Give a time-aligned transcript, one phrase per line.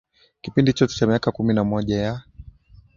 [0.41, 2.23] kipindi chote cha maiaka kumi na moja ya